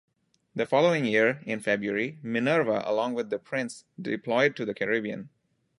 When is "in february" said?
1.45-2.17